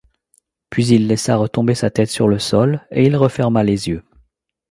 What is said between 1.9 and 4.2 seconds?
tête sur le sol, et il referma les yeux.